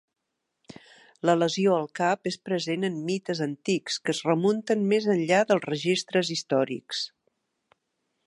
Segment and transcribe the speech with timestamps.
[1.29, 5.67] La lesió al cap és present en mites antics que es remunten més enllà dels
[5.69, 7.05] registres històrics.